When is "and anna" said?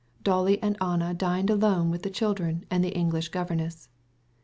0.63-1.13